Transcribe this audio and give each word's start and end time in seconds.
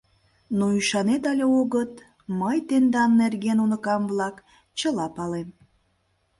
Но 0.57 0.65
ӱшанет 0.79 1.23
але 1.31 1.45
огыт– 1.59 1.91
мый 2.39 2.57
тендан 2.67 3.11
нерген, 3.21 3.57
уныкам-влак, 3.63 4.35
чыла 4.79 5.07
палем». 5.15 5.49